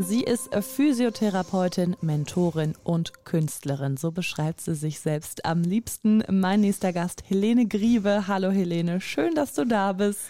[0.00, 3.96] Sie ist Physiotherapeutin, Mentorin und Künstlerin.
[3.96, 6.22] So beschreibt sie sich selbst am liebsten.
[6.30, 8.28] Mein nächster Gast, Helene Griebe.
[8.28, 10.20] Hallo Helene, schön, dass du da bist.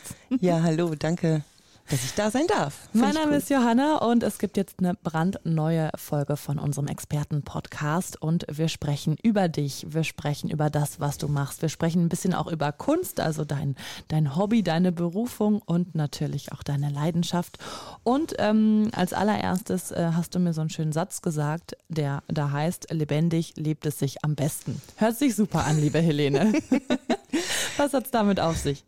[0.40, 1.44] Ja, hallo, danke
[1.90, 2.88] dass ich da sein darf.
[2.92, 8.20] Find mein Name ist Johanna und es gibt jetzt eine brandneue Folge von unserem Experten-Podcast
[8.20, 12.08] und wir sprechen über dich, wir sprechen über das, was du machst, wir sprechen ein
[12.08, 13.76] bisschen auch über Kunst, also dein,
[14.08, 17.58] dein Hobby, deine Berufung und natürlich auch deine Leidenschaft.
[18.02, 22.50] Und ähm, als allererstes äh, hast du mir so einen schönen Satz gesagt, der da
[22.50, 24.80] heißt, lebendig lebt es sich am besten.
[24.96, 26.52] Hört sich super an, liebe Helene.
[27.76, 28.84] Was hat's damit auf sich?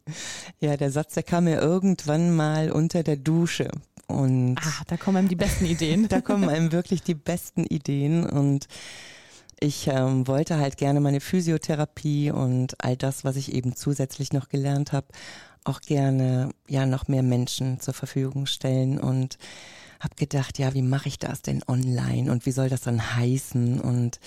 [0.58, 3.70] Ja, der Satz, der kam mir irgendwann mal unter der Dusche.
[4.08, 6.08] Und ah, da kommen einem die besten Ideen.
[6.08, 8.26] da kommen einem wirklich die besten Ideen.
[8.26, 8.66] Und
[9.60, 14.48] ich ähm, wollte halt gerne meine Physiotherapie und all das, was ich eben zusätzlich noch
[14.48, 15.06] gelernt habe,
[15.62, 19.38] auch gerne ja noch mehr Menschen zur Verfügung stellen und
[20.00, 23.80] habe gedacht, ja, wie mache ich das denn online und wie soll das dann heißen
[23.80, 24.18] und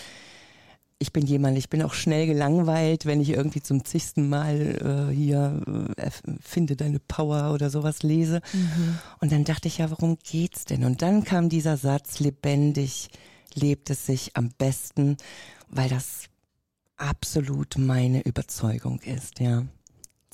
[0.99, 5.13] ich bin jemand, ich bin auch schnell gelangweilt, wenn ich irgendwie zum zigsten Mal äh,
[5.13, 5.61] hier
[5.97, 6.09] äh,
[6.41, 8.41] finde deine Power oder sowas lese.
[8.53, 9.00] Mhm.
[9.19, 10.83] Und dann dachte ich ja, worum geht's denn?
[10.83, 13.09] Und dann kam dieser Satz, lebendig
[13.53, 15.17] lebt es sich am besten,
[15.69, 16.23] weil das
[16.97, 19.63] absolut meine Überzeugung ist, ja.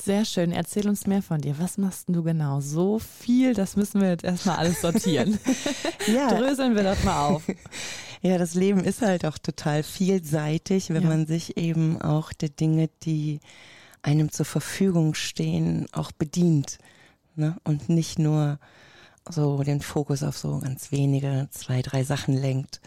[0.01, 0.51] Sehr schön.
[0.51, 1.59] Erzähl uns mehr von dir.
[1.59, 2.61] Was machst du genau?
[2.61, 5.37] So viel, das müssen wir jetzt erstmal alles sortieren.
[6.07, 6.29] ja.
[6.29, 7.43] Dröseln wir das mal auf.
[8.21, 11.07] Ja, das Leben ist halt auch total vielseitig, wenn ja.
[11.07, 13.39] man sich eben auch der Dinge, die
[14.01, 16.79] einem zur Verfügung stehen, auch bedient.
[17.35, 17.55] Ne?
[17.63, 18.59] Und nicht nur
[19.29, 22.81] so den Fokus auf so ganz wenige, zwei, drei Sachen lenkt.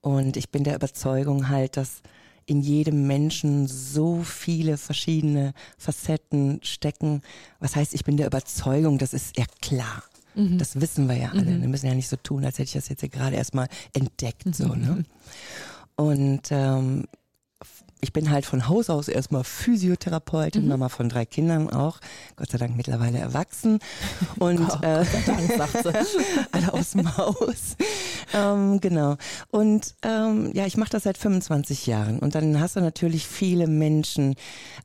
[0.00, 2.00] Und ich bin der Überzeugung halt, dass
[2.46, 7.22] in jedem Menschen so viele verschiedene Facetten stecken.
[7.58, 10.04] Was heißt, ich bin der Überzeugung, das ist ja klar.
[10.36, 10.58] Mhm.
[10.58, 11.50] Das wissen wir ja alle.
[11.50, 11.62] Mhm.
[11.62, 14.54] Wir müssen ja nicht so tun, als hätte ich das jetzt gerade erstmal entdeckt.
[14.54, 15.04] So, ne?
[15.04, 15.04] Mhm.
[15.96, 17.06] Und ähm,
[18.00, 20.68] ich bin halt von Haus aus erstmal Physiotherapeutin, mhm.
[20.68, 21.98] Mama von drei Kindern auch,
[22.36, 23.78] Gott sei Dank mittlerweile erwachsen
[24.38, 25.04] und oh, äh,
[26.52, 27.76] alle aus dem Haus.
[28.34, 29.16] ähm, genau.
[29.50, 33.66] Und ähm, ja, ich mache das seit 25 Jahren und dann hast du natürlich viele
[33.66, 34.34] Menschen,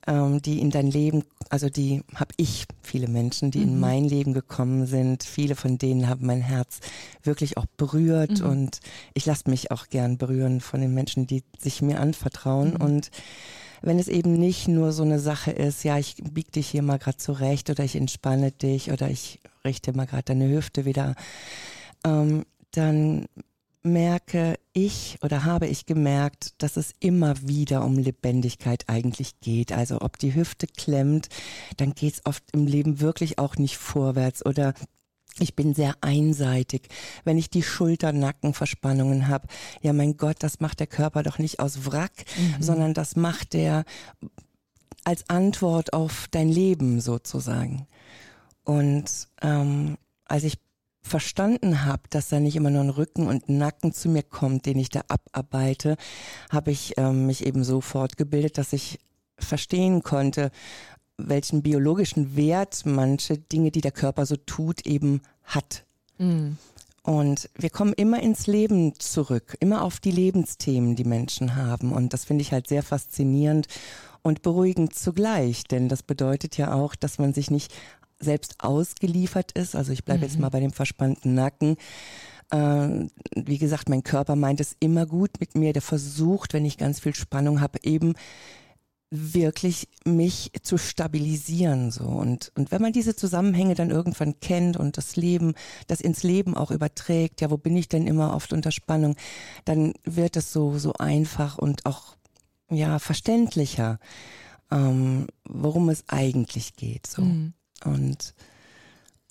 [0.07, 3.67] ähm, die in dein Leben, also die habe ich viele Menschen, die mhm.
[3.67, 5.23] in mein Leben gekommen sind.
[5.23, 6.79] Viele von denen haben mein Herz
[7.23, 8.49] wirklich auch berührt mhm.
[8.49, 8.79] und
[9.13, 12.81] ich lasse mich auch gern berühren von den Menschen, die sich mir anvertrauen mhm.
[12.81, 13.11] und und
[13.81, 16.99] wenn es eben nicht nur so eine Sache ist, ja, ich bieg dich hier mal
[16.99, 21.15] gerade zurecht oder ich entspanne dich oder ich richte mal gerade deine Hüfte wieder,
[22.05, 23.25] ähm, dann
[23.81, 29.71] merke ich oder habe ich gemerkt, dass es immer wieder um Lebendigkeit eigentlich geht.
[29.71, 31.29] Also ob die Hüfte klemmt,
[31.77, 34.75] dann geht es oft im Leben wirklich auch nicht vorwärts oder
[35.39, 36.89] ich bin sehr einseitig.
[37.23, 39.47] Wenn ich die Schulter-Nacken-Verspannungen habe,
[39.81, 42.61] ja mein Gott, das macht der Körper doch nicht aus Wrack, mhm.
[42.61, 43.85] sondern das macht der
[45.03, 47.87] als Antwort auf dein Leben sozusagen.
[48.63, 50.59] Und ähm, als ich
[51.01, 54.67] verstanden habe, dass da nicht immer nur ein Rücken und ein Nacken zu mir kommt,
[54.67, 55.97] den ich da abarbeite,
[56.51, 58.99] habe ich ähm, mich eben so fortgebildet, dass ich
[59.39, 60.51] verstehen konnte,
[61.29, 65.85] welchen biologischen Wert manche Dinge, die der Körper so tut, eben hat.
[66.17, 66.57] Mhm.
[67.03, 71.91] Und wir kommen immer ins Leben zurück, immer auf die Lebensthemen, die Menschen haben.
[71.91, 73.67] Und das finde ich halt sehr faszinierend
[74.21, 77.73] und beruhigend zugleich, denn das bedeutet ja auch, dass man sich nicht
[78.19, 79.75] selbst ausgeliefert ist.
[79.75, 80.25] Also ich bleibe mhm.
[80.25, 81.77] jetzt mal bei dem verspannten Nacken.
[82.51, 85.73] Äh, wie gesagt, mein Körper meint es immer gut mit mir.
[85.73, 88.13] Der versucht, wenn ich ganz viel Spannung habe, eben
[89.11, 94.97] wirklich mich zu stabilisieren so und und wenn man diese Zusammenhänge dann irgendwann kennt und
[94.97, 95.53] das Leben
[95.87, 99.17] das ins Leben auch überträgt ja wo bin ich denn immer oft unter Spannung
[99.65, 102.15] dann wird es so so einfach und auch
[102.69, 103.99] ja verständlicher
[104.71, 107.53] ähm, worum es eigentlich geht so mhm.
[107.83, 108.33] und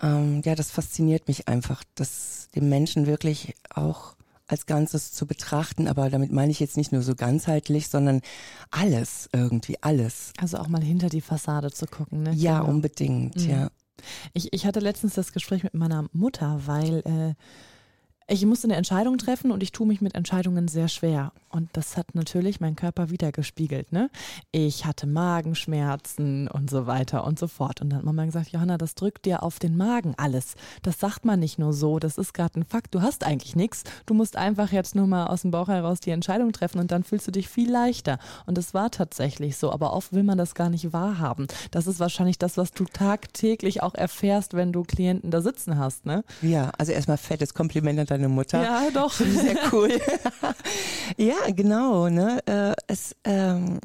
[0.03, 4.15] ähm, ja das fasziniert mich einfach dass dem Menschen wirklich auch
[4.51, 8.21] als Ganzes zu betrachten, aber damit meine ich jetzt nicht nur so ganzheitlich, sondern
[8.71, 10.33] alles irgendwie, alles.
[10.39, 12.33] Also auch mal hinter die Fassade zu gucken, ne?
[12.33, 12.71] Ja, genau.
[12.71, 13.51] unbedingt, mhm.
[13.51, 13.71] ja.
[14.33, 17.35] Ich, ich hatte letztens das Gespräch mit meiner Mutter, weil äh,
[18.33, 21.33] Ich musste eine Entscheidung treffen und ich tue mich mit Entscheidungen sehr schwer.
[21.49, 23.91] Und das hat natürlich mein Körper wieder gespiegelt.
[23.91, 24.09] Ne?
[24.53, 27.81] Ich hatte Magenschmerzen und so weiter und so fort.
[27.81, 30.55] Und dann hat Mama gesagt, Johanna, das drückt dir auf den Magen alles.
[30.83, 32.95] Das sagt man nicht nur so, das ist gerade ein Fakt.
[32.95, 33.83] Du hast eigentlich nichts.
[34.07, 37.03] Du musst einfach jetzt nur mal aus dem Bauch heraus die Entscheidung treffen und dann
[37.03, 38.21] fühlst du dich viel leichter.
[38.47, 39.73] Und es war tatsächlich so.
[39.73, 41.49] Aber oft will man das gar nicht wahrhaben.
[41.73, 46.07] Das ist wahrscheinlich das, was du tagtäglich auch erfährst, wenn du Klienten da sitzen hast.
[46.07, 46.23] Ne?
[46.43, 48.63] Ja, also erstmal fettes Kompliment an deine Mutter.
[48.63, 49.13] Ja, doch.
[49.15, 49.91] Sehr cool.
[51.17, 52.09] ja, genau.
[52.09, 52.41] Ne?
[52.47, 53.81] Äh, es, ähm,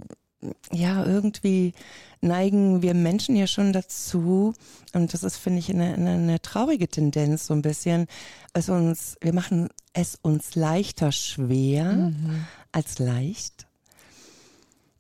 [0.72, 1.74] ja, irgendwie
[2.22, 4.54] neigen wir Menschen ja schon dazu,
[4.94, 8.08] und das ist, finde ich, eine, eine, eine, traurige Tendenz, so ein bisschen,
[8.54, 12.46] es uns, wir machen es uns leichter schwer mhm.
[12.72, 13.68] als leicht.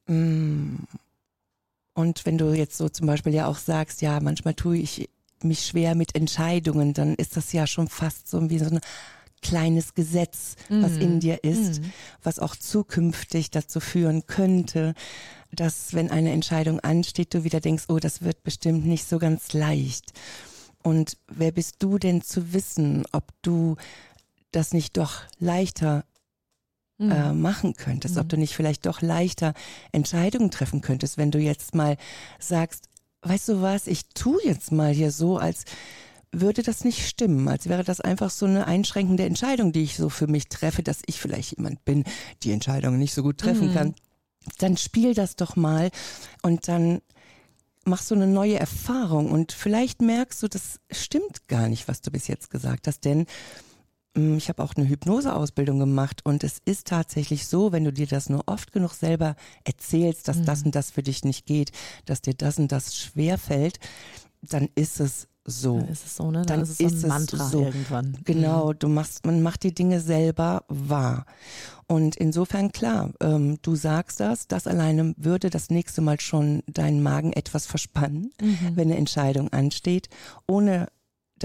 [0.07, 0.75] Mm.
[1.93, 5.09] Und wenn du jetzt so zum Beispiel ja auch sagst, ja, manchmal tue ich
[5.41, 8.81] mich schwer mit Entscheidungen, dann ist das ja schon fast so wie so eine
[9.45, 11.01] kleines Gesetz, was mhm.
[11.01, 11.94] in dir ist, mhm.
[12.24, 14.95] was auch zukünftig dazu führen könnte,
[15.51, 19.53] dass wenn eine Entscheidung ansteht, du wieder denkst, oh, das wird bestimmt nicht so ganz
[19.53, 20.13] leicht.
[20.81, 23.75] Und wer bist du denn zu wissen, ob du
[24.51, 26.06] das nicht doch leichter
[26.98, 27.12] mhm.
[27.12, 28.30] äh, machen könntest, ob mhm.
[28.30, 29.53] du nicht vielleicht doch leichter
[29.91, 31.98] Entscheidungen treffen könntest, wenn du jetzt mal
[32.39, 32.89] sagst,
[33.21, 35.65] weißt du was, ich tu jetzt mal hier so, als
[36.41, 40.09] würde das nicht stimmen, als wäre das einfach so eine einschränkende Entscheidung, die ich so
[40.09, 42.03] für mich treffe, dass ich vielleicht jemand bin,
[42.43, 43.73] die Entscheidungen nicht so gut treffen mhm.
[43.73, 43.95] kann.
[44.59, 45.89] Dann spiel das doch mal
[46.41, 47.01] und dann
[47.85, 52.11] machst du eine neue Erfahrung und vielleicht merkst du, das stimmt gar nicht, was du
[52.11, 53.25] bis jetzt gesagt hast, denn
[54.15, 58.07] hm, ich habe auch eine Hypnoseausbildung gemacht und es ist tatsächlich so, wenn du dir
[58.07, 60.45] das nur oft genug selber erzählst, dass mhm.
[60.45, 61.71] das und das für dich nicht geht,
[62.05, 63.79] dass dir das und das schwer fällt,
[64.41, 65.80] dann ist es so.
[65.80, 66.42] Dann ist es so, ne?
[66.42, 67.62] Dann, dann ist es so ein Mantra so.
[67.62, 68.18] irgendwann.
[68.25, 68.80] Genau, mhm.
[68.80, 71.25] du machst, man macht die Dinge selber wahr.
[71.88, 77.03] Und insofern klar, ähm, du sagst das, das alleine würde das nächste Mal schon deinen
[77.03, 78.71] Magen etwas verspannen, mhm.
[78.74, 80.09] wenn eine Entscheidung ansteht,
[80.47, 80.88] ohne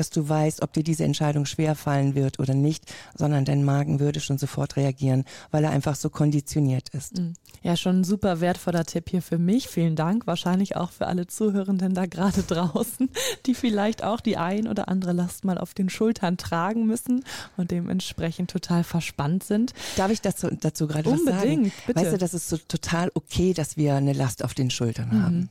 [0.00, 4.00] dass du weißt, ob dir diese Entscheidung schwer fallen wird oder nicht, sondern dein Magen
[4.00, 7.18] würde schon sofort reagieren, weil er einfach so konditioniert ist.
[7.18, 7.34] Mhm.
[7.62, 9.68] Ja, schon ein super wertvoller Tipp hier für mich.
[9.68, 10.26] Vielen Dank.
[10.26, 13.10] Wahrscheinlich auch für alle Zuhörenden da gerade draußen,
[13.44, 17.22] die vielleicht auch die ein oder andere Last mal auf den Schultern tragen müssen
[17.58, 19.74] und dementsprechend total verspannt sind.
[19.96, 21.36] Darf ich dazu, dazu gerade was sagen?
[21.36, 22.00] Unbedingt, bitte.
[22.00, 25.22] Weißt du, das ist so total okay, dass wir eine Last auf den Schultern mhm.
[25.22, 25.50] haben.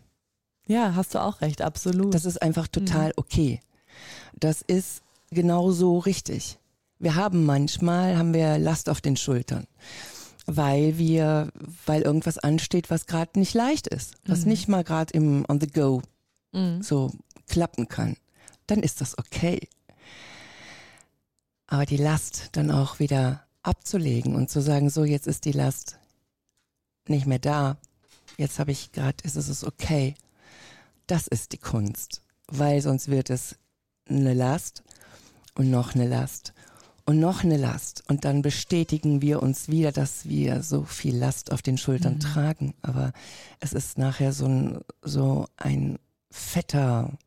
[0.65, 2.15] Ja, hast du auch recht, absolut.
[2.15, 3.13] Das ist einfach total mhm.
[3.17, 3.59] okay.
[4.39, 5.01] Das ist
[5.31, 6.57] genau so richtig.
[6.99, 9.67] Wir haben manchmal, haben wir Last auf den Schultern,
[10.45, 11.51] weil wir,
[11.85, 14.49] weil irgendwas ansteht, was gerade nicht leicht ist, was mhm.
[14.49, 16.01] nicht mal gerade im On the Go
[16.51, 16.81] mhm.
[16.81, 17.11] so
[17.47, 18.17] klappen kann.
[18.67, 19.67] Dann ist das okay.
[21.67, 25.99] Aber die Last dann auch wieder abzulegen und zu sagen, so jetzt ist die Last
[27.07, 27.77] nicht mehr da.
[28.37, 30.15] Jetzt habe ich gerade, ist es okay.
[31.07, 33.55] Das ist die Kunst, weil sonst wird es
[34.09, 34.83] eine Last
[35.55, 36.53] und noch eine Last
[37.05, 38.03] und noch eine Last.
[38.07, 42.19] Und dann bestätigen wir uns wieder, dass wir so viel Last auf den Schultern mhm.
[42.19, 42.73] tragen.
[42.83, 43.13] Aber
[43.59, 45.97] es ist nachher so ein, so ein
[46.29, 47.17] fetter,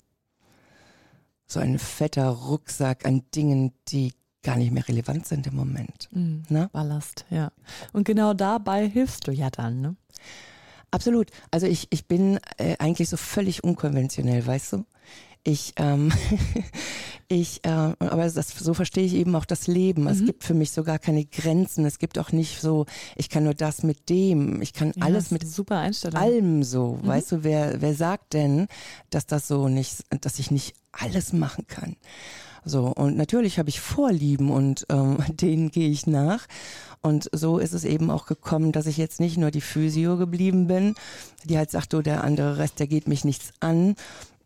[1.47, 4.13] so ein fetter Rucksack an Dingen, die
[4.45, 6.09] gar nicht mehr relevant sind im Moment.
[6.13, 6.45] Mhm.
[6.73, 7.51] Ballast, ja.
[7.93, 9.97] Und genau dabei hilfst du ja dann, ne?
[10.93, 11.31] Absolut.
[11.51, 14.85] Also ich, ich bin äh, eigentlich so völlig unkonventionell, weißt du?
[15.45, 16.13] Ich, ähm,
[17.29, 20.03] ich, äh, aber das, so verstehe ich eben auch das Leben.
[20.03, 20.09] Mhm.
[20.09, 21.85] Es gibt für mich so gar keine Grenzen.
[21.85, 24.63] Es gibt auch nicht so, ich kann nur das mit dem.
[24.63, 26.21] Ich kann ja, alles mit super Einstellung.
[26.21, 26.99] allem so.
[27.03, 27.07] Mhm.
[27.07, 28.69] Weißt du, wer, wer sagt denn,
[29.11, 31.97] dass das so nicht, dass ich nicht alles machen kann?
[32.65, 36.47] So, und natürlich habe ich Vorlieben und ähm, denen gehe ich nach.
[37.01, 40.69] Und so ist es eben auch gekommen, dass ich jetzt nicht nur die Physio geblieben
[40.69, 40.95] bin,
[41.45, 43.97] die halt sagt, du, der andere Rest, der geht mich nichts an,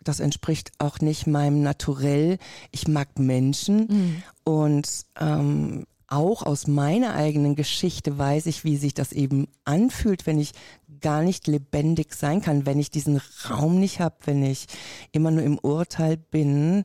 [0.09, 2.39] das entspricht auch nicht meinem Naturell.
[2.71, 4.23] Ich mag Menschen mhm.
[4.45, 4.89] und
[5.21, 10.53] ähm, auch aus meiner eigenen Geschichte weiß ich, wie sich das eben anfühlt, wenn ich
[11.01, 13.21] gar nicht lebendig sein kann, wenn ich diesen
[13.51, 14.67] Raum nicht habe, wenn ich
[15.13, 16.85] immer nur im Urteil bin,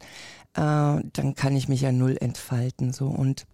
[0.54, 3.46] äh, dann kann ich mich ja null entfalten so und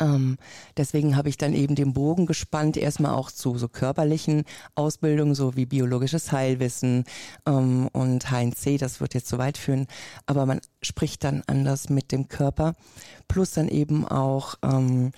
[0.00, 0.38] ähm,
[0.76, 4.44] deswegen habe ich dann eben den Bogen gespannt, erstmal auch zu so körperlichen
[4.74, 7.04] Ausbildungen, so wie biologisches Heilwissen
[7.46, 9.86] ähm, und HNC, das wird jetzt zu weit führen,
[10.26, 12.74] aber man spricht dann anders mit dem Körper,
[13.28, 15.12] plus dann eben auch ähm,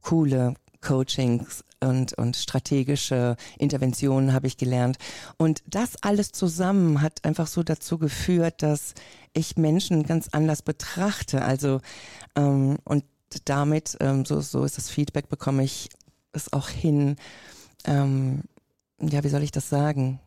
[0.00, 4.98] coole Coachings und, und strategische Interventionen habe ich gelernt.
[5.36, 8.94] Und das alles zusammen hat einfach so dazu geführt, dass
[9.32, 11.42] ich Menschen ganz anders betrachte.
[11.42, 11.80] Also
[12.36, 13.04] ähm, und
[13.44, 15.88] damit, ähm, so, so ist das Feedback, bekomme ich
[16.32, 17.16] es auch hin,
[17.84, 18.42] ähm,
[19.00, 20.20] ja, wie soll ich das sagen?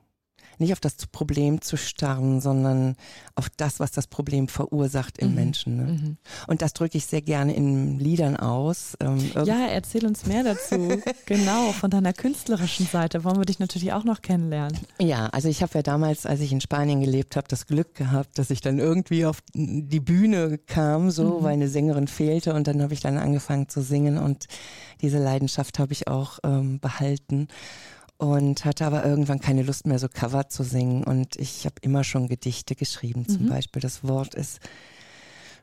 [0.58, 2.96] Nicht auf das Problem zu starren, sondern
[3.36, 5.36] auf das, was das Problem verursacht im mhm.
[5.36, 5.76] Menschen.
[5.78, 5.84] Ne?
[5.84, 6.18] Mhm.
[6.48, 8.96] Und das drücke ich sehr gerne in Liedern aus.
[9.00, 11.02] Ähm, ja, erzähl uns mehr dazu.
[11.26, 14.78] genau, von deiner künstlerischen Seite wollen wir dich natürlich auch noch kennenlernen.
[15.00, 18.38] Ja, also ich habe ja damals, als ich in Spanien gelebt habe, das Glück gehabt,
[18.38, 21.44] dass ich dann irgendwie auf die Bühne kam, so, mhm.
[21.44, 24.46] weil eine Sängerin fehlte und dann habe ich dann angefangen zu singen und
[25.02, 27.48] diese Leidenschaft habe ich auch ähm, behalten
[28.18, 31.04] und hatte aber irgendwann keine Lust mehr, so Cover zu singen.
[31.04, 33.50] Und ich habe immer schon Gedichte geschrieben, zum mhm.
[33.50, 33.82] Beispiel.
[33.82, 34.60] Das Wort ist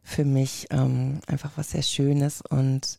[0.03, 2.99] für mich ähm, einfach was sehr Schönes und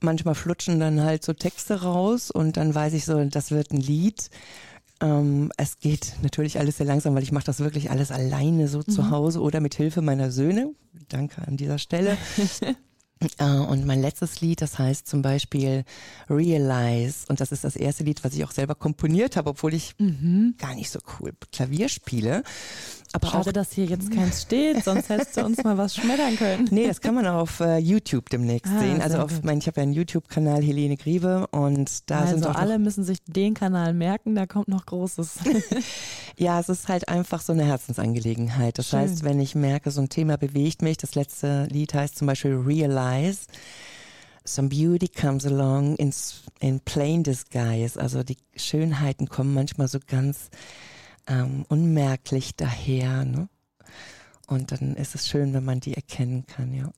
[0.00, 3.80] manchmal flutschen dann halt so Texte raus und dann weiß ich so, das wird ein
[3.80, 4.30] Lied.
[5.00, 8.78] Ähm, es geht natürlich alles sehr langsam, weil ich mache das wirklich alles alleine so
[8.78, 8.88] mhm.
[8.88, 10.72] zu Hause oder mit Hilfe meiner Söhne.
[11.08, 12.16] Danke an dieser Stelle.
[13.38, 15.84] Äh, und mein letztes Lied, das heißt zum Beispiel
[16.28, 17.26] Realize.
[17.28, 20.54] Und das ist das erste Lied, was ich auch selber komponiert habe, obwohl ich mhm.
[20.58, 22.42] gar nicht so cool Klavier spiele.
[23.12, 26.36] Aber Schade, auch, dass hier jetzt keins steht, sonst hättest du uns mal was schmettern
[26.36, 26.68] können.
[26.70, 29.02] Nee, das kann man auch auf äh, YouTube demnächst ah, sehen.
[29.02, 32.54] Also auf mein, ich habe ja einen YouTube-Kanal Helene Griebe und da also sind auch
[32.54, 35.40] alle müssen sich den Kanal merken, da kommt noch Großes.
[36.38, 38.78] ja, es ist halt einfach so eine Herzensangelegenheit.
[38.78, 39.00] Das Schön.
[39.00, 42.54] heißt, wenn ich merke, so ein Thema bewegt mich, das letzte Lied heißt zum Beispiel
[42.54, 43.09] Realize.
[44.44, 46.12] Some beauty comes along in,
[46.60, 48.00] in plain disguise.
[48.00, 50.50] Also die Schönheiten kommen manchmal so ganz
[51.26, 53.24] ähm, unmerklich daher.
[53.24, 53.48] Ne?
[54.46, 56.90] Und dann ist es schön, wenn man die erkennen kann, ja.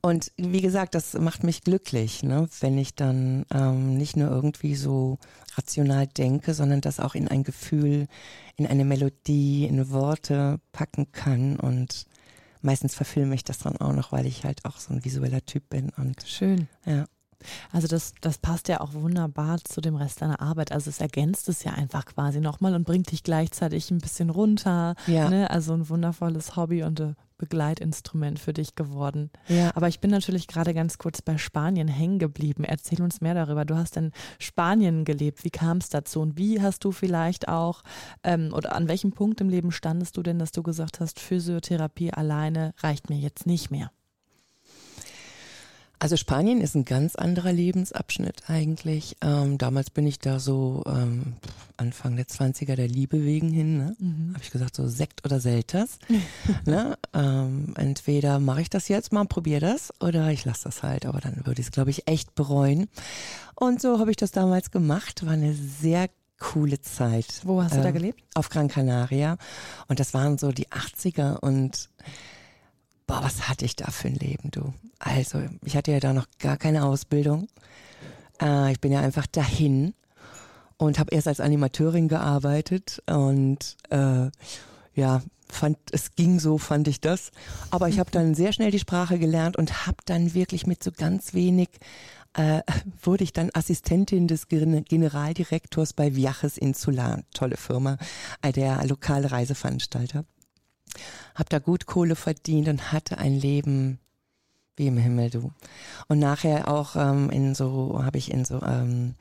[0.00, 2.48] Und wie gesagt, das macht mich glücklich, ne?
[2.60, 5.18] wenn ich dann ähm, nicht nur irgendwie so
[5.56, 8.08] rational denke, sondern das auch in ein Gefühl,
[8.56, 11.56] in eine Melodie, in Worte packen kann.
[11.56, 12.06] Und
[12.62, 15.68] meistens verfilme ich das dann auch noch, weil ich halt auch so ein visueller Typ
[15.68, 15.90] bin.
[15.96, 16.68] Und schön.
[16.86, 17.06] Ja.
[17.72, 20.72] Also das, das passt ja auch wunderbar zu dem Rest deiner Arbeit.
[20.72, 24.94] Also es ergänzt es ja einfach quasi nochmal und bringt dich gleichzeitig ein bisschen runter.
[25.06, 25.28] Ja.
[25.28, 25.50] Ne?
[25.50, 29.30] Also ein wundervolles Hobby und ein Begleitinstrument für dich geworden.
[29.48, 29.72] Ja.
[29.74, 32.62] Aber ich bin natürlich gerade ganz kurz bei Spanien hängen geblieben.
[32.62, 33.64] Erzähl uns mehr darüber.
[33.64, 35.42] Du hast in Spanien gelebt.
[35.42, 36.20] Wie kam es dazu?
[36.20, 37.82] Und wie hast du vielleicht auch,
[38.22, 42.12] ähm, oder an welchem Punkt im Leben standest du denn, dass du gesagt hast, Physiotherapie
[42.12, 43.90] alleine reicht mir jetzt nicht mehr?
[46.02, 49.16] Also Spanien ist ein ganz anderer Lebensabschnitt eigentlich.
[49.20, 51.34] Ähm, damals bin ich da so ähm,
[51.76, 53.76] Anfang der 20er der Liebe wegen hin.
[53.76, 53.96] Ne?
[54.00, 54.30] Mhm.
[54.34, 56.00] Habe ich gesagt, so Sekt oder Selters.
[56.66, 56.98] ne?
[57.14, 61.06] ähm, entweder mache ich das jetzt mal, probiere das oder ich lasse das halt.
[61.06, 62.88] Aber dann würde ich es, glaube ich, echt bereuen.
[63.54, 65.24] Und so habe ich das damals gemacht.
[65.24, 66.08] War eine sehr
[66.40, 67.42] coole Zeit.
[67.44, 68.24] Wo hast du da ähm, gelebt?
[68.34, 69.36] Auf Gran Canaria.
[69.86, 71.90] Und das waren so die 80er und
[73.06, 74.72] boah, was hatte ich da für ein Leben, du.
[74.98, 77.48] Also, ich hatte ja da noch gar keine Ausbildung.
[78.40, 79.94] Äh, ich bin ja einfach dahin
[80.76, 84.30] und habe erst als Animateurin gearbeitet und äh,
[84.94, 87.30] ja, fand es ging so, fand ich das.
[87.70, 90.90] Aber ich habe dann sehr schnell die Sprache gelernt und habe dann wirklich mit so
[90.90, 91.68] ganz wenig
[92.34, 92.62] äh,
[93.02, 97.98] wurde ich dann Assistentin des Generaldirektors bei Viajes Insular, tolle Firma,
[98.40, 100.24] äh, der lokale Reiseveranstalter
[101.34, 103.98] habe da gut Kohle verdient und hatte ein Leben
[104.76, 105.52] wie im Himmel, du.
[106.08, 109.14] Und nachher auch ähm, in so, habe ich in so ähm,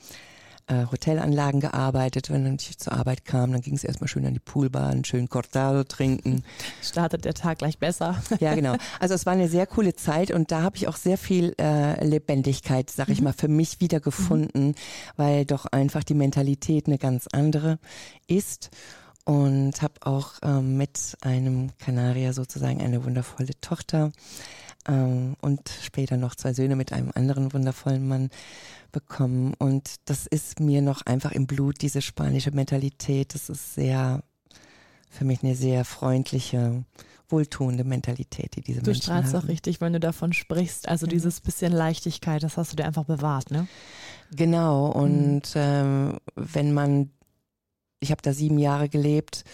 [0.68, 2.30] äh, Hotelanlagen gearbeitet.
[2.30, 5.30] Wenn ich zur Arbeit kam, dann ging es erstmal schön an die Poolbar, einen schönen
[5.30, 6.44] Cortado trinken.
[6.82, 8.22] Startet der Tag gleich besser.
[8.40, 8.76] Ja, genau.
[9.00, 12.04] Also es war eine sehr coole Zeit und da habe ich auch sehr viel äh,
[12.04, 13.26] Lebendigkeit, sag ich mhm.
[13.26, 14.76] mal, für mich wiedergefunden, mhm.
[15.18, 17.78] weil doch einfach die Mentalität eine ganz andere
[18.28, 18.72] ist
[19.26, 24.12] und habe auch ähm, mit einem Kanarier sozusagen eine wundervolle Tochter
[24.88, 28.30] ähm, und später noch zwei Söhne mit einem anderen wundervollen Mann
[28.92, 29.54] bekommen.
[29.58, 33.34] Und das ist mir noch einfach im Blut, diese spanische Mentalität.
[33.34, 34.24] Das ist sehr,
[35.10, 36.84] für mich eine sehr freundliche,
[37.30, 39.22] wohltuende Mentalität, die diese du Menschen haben.
[39.22, 40.90] Du strahlst auch richtig, wenn du davon sprichst.
[40.90, 41.12] Also mhm.
[41.12, 43.68] dieses bisschen Leichtigkeit, das hast du dir einfach bewahrt, ne?
[44.34, 44.88] Genau.
[44.88, 45.62] Und mhm.
[45.62, 47.12] ähm, wenn man
[48.02, 49.46] ich habe da sieben Jahre gelebt.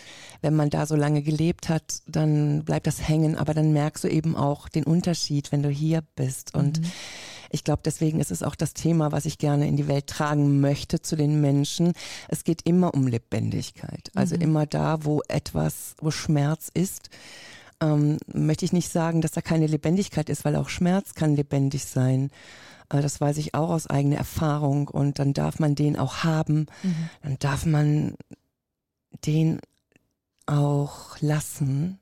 [0.42, 4.08] Wenn man da so lange gelebt hat, dann bleibt das hängen, aber dann merkst du
[4.08, 6.56] eben auch den Unterschied, wenn du hier bist.
[6.56, 6.92] Und mhm.
[7.52, 10.62] ich glaube, deswegen ist es auch das Thema, was ich gerne in die Welt tragen
[10.62, 11.92] möchte zu den Menschen.
[12.30, 14.12] Es geht immer um Lebendigkeit.
[14.16, 14.42] Also mhm.
[14.42, 17.10] immer da, wo etwas, wo Schmerz ist,
[17.82, 21.86] ähm, möchte ich nicht sagen, dass da keine Lebendigkeit ist, weil auch Schmerz kann lebendig
[21.86, 22.32] sein.
[22.90, 26.68] Äh, das weiß ich auch aus eigener Erfahrung und dann darf man den auch haben.
[26.84, 27.10] Mhm.
[27.24, 28.16] Dann darf man
[29.26, 29.60] den
[30.46, 32.00] auch lassen.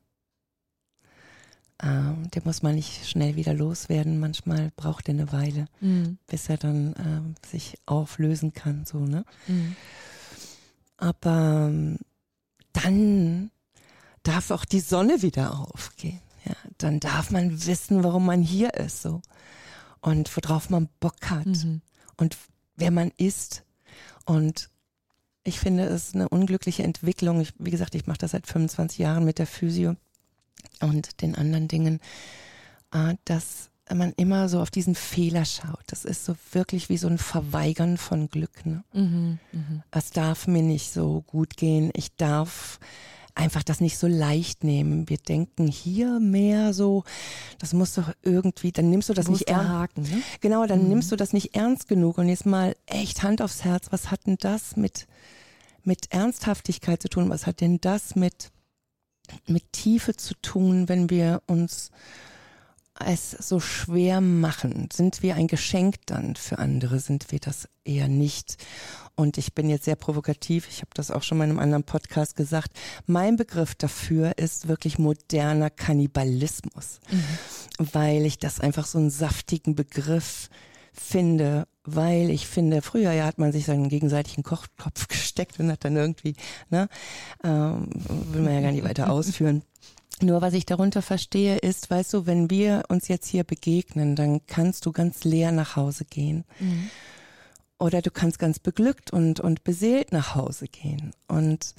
[1.84, 4.20] ähm, den muss man nicht schnell wieder loswerden.
[4.20, 6.18] Manchmal braucht er eine Weile, mhm.
[6.28, 9.26] bis er dann ähm, sich auflösen kann, so, ne?
[9.48, 9.76] Mhm.
[10.98, 11.98] Aber ähm,
[12.72, 13.52] dann
[14.28, 16.22] darf auch die Sonne wieder aufgehen.
[16.46, 19.22] Ja, dann darf man wissen, warum man hier ist, so.
[20.02, 21.46] Und worauf man Bock hat.
[21.46, 21.82] Mhm.
[22.18, 22.38] Und
[22.76, 23.64] wer man ist.
[24.26, 24.70] Und
[25.44, 27.42] ich finde es eine unglückliche Entwicklung.
[27.42, 29.96] Ich, wie gesagt, ich mache das seit 25 Jahren mit der Physio
[30.82, 32.00] und den anderen Dingen,
[32.92, 35.84] äh, dass man immer so auf diesen Fehler schaut.
[35.88, 38.66] Das ist so wirklich wie so ein Verweigern von Glück.
[38.66, 38.84] Ne?
[38.94, 39.84] Mhm, mh.
[39.92, 41.92] Es darf mir nicht so gut gehen.
[41.94, 42.80] Ich darf
[43.36, 45.08] einfach das nicht so leicht nehmen.
[45.10, 47.04] Wir denken hier mehr so,
[47.60, 49.98] das muss doch irgendwie, dann nimmst du das nicht ernst.
[49.98, 50.24] Ne?
[50.42, 50.90] Genau, dann mhm.
[50.90, 52.18] nimmst du das nicht ernst genug.
[52.18, 55.08] Und jetzt mal echt Hand aufs Herz, was hat denn das mit,
[55.84, 57.30] mit Ernsthaftigkeit zu tun?
[57.30, 58.52] Was hat denn das mit
[59.48, 61.92] mit Tiefe zu tun, wenn wir uns
[63.00, 64.90] es so schwer machen?
[64.92, 67.00] Sind wir ein Geschenk dann für andere?
[67.00, 68.58] Sind wir das eher nicht?
[69.16, 71.84] Und ich bin jetzt sehr provokativ, ich habe das auch schon mal in einem anderen
[71.84, 72.72] Podcast gesagt.
[73.06, 77.88] Mein Begriff dafür ist wirklich moderner Kannibalismus, mhm.
[77.94, 80.50] weil ich das einfach so einen saftigen Begriff
[80.92, 85.86] finde, weil ich finde, früher ja hat man sich seinen gegenseitigen Kochtopf gesteckt und hat
[85.86, 86.36] dann irgendwie,
[86.70, 86.90] ne,
[87.44, 87.90] ähm,
[88.32, 89.64] will man ja gar nicht weiter ausführen.
[90.22, 94.46] Nur was ich darunter verstehe ist, weißt du, wenn wir uns jetzt hier begegnen, dann
[94.48, 96.46] kannst du ganz leer nach Hause gehen.
[96.60, 96.90] Mhm.
[97.78, 101.12] Oder du kannst ganz beglückt und, und beseelt nach Hause gehen.
[101.28, 101.76] Und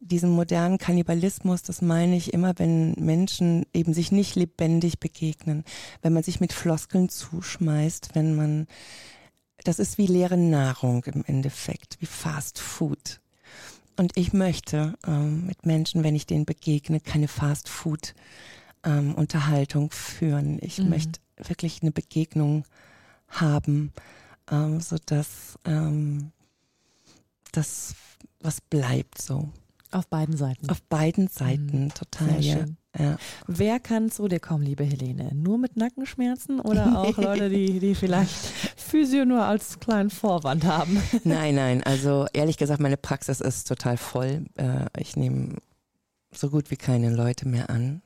[0.00, 5.64] diesen modernen Kannibalismus, das meine ich immer, wenn Menschen eben sich nicht lebendig begegnen,
[6.02, 8.66] wenn man sich mit Floskeln zuschmeißt, wenn man,
[9.64, 13.20] das ist wie leere Nahrung im Endeffekt, wie Fast Food.
[13.98, 18.14] Und ich möchte ähm, mit Menschen, wenn ich denen begegne, keine Fast Food
[18.84, 20.58] ähm, Unterhaltung führen.
[20.62, 20.90] Ich mhm.
[20.90, 22.64] möchte wirklich eine Begegnung
[23.26, 23.92] haben,
[24.50, 26.30] ähm, so dass ähm,
[27.50, 27.96] das
[28.40, 29.48] was bleibt so.
[29.90, 30.68] Auf beiden Seiten.
[30.68, 31.94] Auf beiden Seiten, mhm.
[31.94, 32.42] total.
[32.42, 32.76] Sehr schön.
[32.98, 33.16] Ja.
[33.46, 35.30] Wer kann zu dir kommen, liebe Helene?
[35.34, 38.34] Nur mit Nackenschmerzen oder auch Leute, die, die vielleicht
[38.76, 41.00] Physio nur als kleinen Vorwand haben?
[41.24, 41.82] Nein, nein.
[41.82, 44.44] Also ehrlich gesagt, meine Praxis ist total voll.
[44.56, 45.56] Äh, ich nehme
[46.32, 48.02] so gut wie keine Leute mehr an.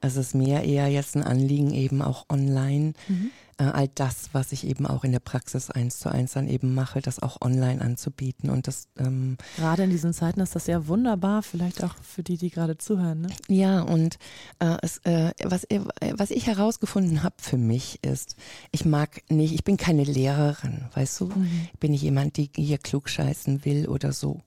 [0.00, 4.30] Also es ist mir eher jetzt ein Anliegen, eben auch online mhm äh, all das,
[4.32, 7.40] was ich eben auch in der Praxis eins zu eins dann eben mache, das auch
[7.40, 8.50] online anzubieten.
[8.50, 12.36] Und das ähm, gerade in diesen Zeiten ist das ja wunderbar, vielleicht auch für die,
[12.36, 13.22] die gerade zuhören.
[13.22, 13.28] Ne?
[13.48, 14.18] Ja, und
[14.60, 15.80] äh, es, äh, was, äh,
[16.16, 18.36] was ich herausgefunden habe für mich ist,
[18.70, 21.26] ich mag nicht, ich bin keine Lehrerin, weißt du?
[21.26, 21.68] Mhm.
[21.72, 24.40] Ich bin nicht jemand, die hier klug scheißen will oder so.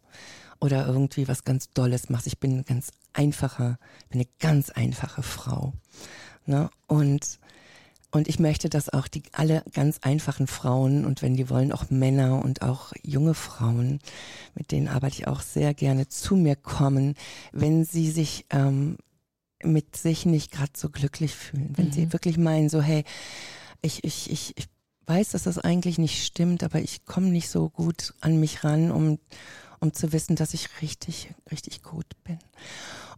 [0.60, 2.28] Oder irgendwie was ganz Dolles macht.
[2.28, 5.74] Ich bin ein ganz einfacher, bin eine ganz einfache Frau.
[6.46, 6.70] Ne?
[6.88, 7.40] Und
[8.12, 11.90] und ich möchte, dass auch die alle ganz einfachen Frauen und wenn die wollen auch
[11.90, 14.00] Männer und auch junge Frauen,
[14.54, 17.16] mit denen arbeite ich auch sehr gerne, zu mir kommen,
[17.54, 18.98] wenn sie sich ähm,
[19.64, 21.74] mit sich nicht gerade so glücklich fühlen.
[21.78, 21.92] Wenn mhm.
[21.94, 23.04] sie wirklich meinen, so hey,
[23.82, 24.68] ich, ich, ich, ich
[25.06, 28.92] weiß, dass das eigentlich nicht stimmt, aber ich komme nicht so gut an mich ran,
[28.92, 29.20] um,
[29.80, 32.40] um zu wissen, dass ich richtig, richtig gut bin.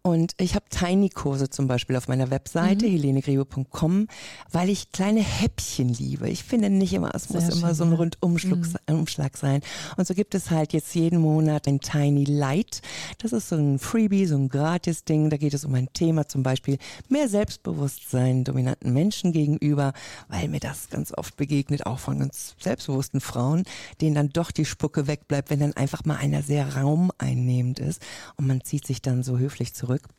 [0.05, 2.91] Und ich habe Tiny-Kurse zum Beispiel auf meiner Webseite, mhm.
[2.91, 4.09] helenegriebe.com,
[4.51, 6.27] weil ich kleine Häppchen liebe.
[6.27, 9.37] Ich finde nicht immer, es Sehr muss schön, immer so ein Rundumschlag mhm.
[9.37, 9.61] sein.
[9.95, 12.81] Und so gibt es halt jetzt jeden Monat ein Tiny Light.
[13.19, 15.29] Das ist so ein Freebie, so ein Gratis-Ding.
[15.29, 19.93] Da geht es um ein Thema zum Beispiel mehr Selbstbewusstsein dominanten Menschen gegenüber,
[20.27, 23.63] weil mir das ganz oft begegnet, auch von ganz selbstbewussten Frauen,
[24.01, 28.01] denen dann doch die Spucke wegbleibt, wenn dann einfach mal einer sehr raumeinnehmend ist
[28.35, 30.09] und man zieht sich dann so höflich zurück zurück.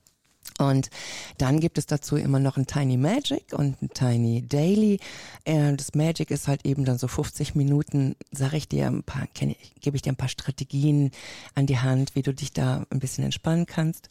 [0.59, 0.91] Und
[1.39, 5.01] dann gibt es dazu immer noch ein Tiny Magic und ein Tiny Daily.
[5.45, 9.27] Äh, das Magic ist halt eben dann so 50 Minuten, sage ich dir ein paar,
[9.35, 11.11] gebe ich dir ein paar Strategien
[11.55, 14.09] an die Hand, wie du dich da ein bisschen entspannen kannst.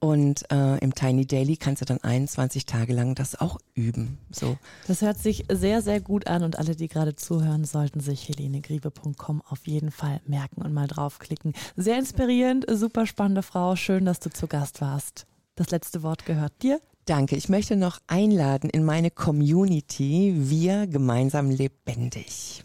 [0.00, 4.18] Und äh, im Tiny Daily kannst du dann 21 Tage lang das auch üben.
[4.30, 4.56] So.
[4.86, 9.42] Das hört sich sehr, sehr gut an und alle, die gerade zuhören, sollten sich helenegriebe.com
[9.48, 11.52] auf jeden Fall merken und mal draufklicken.
[11.76, 13.74] Sehr inspirierend, super spannende Frau.
[13.74, 15.26] Schön, dass du zu Gast warst.
[15.56, 16.80] Das letzte Wort gehört dir.
[17.04, 17.34] Danke.
[17.34, 20.34] Ich möchte noch einladen in meine Community.
[20.36, 22.62] Wir gemeinsam lebendig.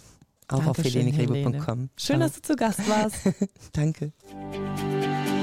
[0.49, 1.65] Auch Dankeschön, auf helenegriebe.com.
[1.65, 1.89] Helene.
[1.97, 3.15] Schön, dass du zu Gast warst.
[3.73, 4.11] Danke.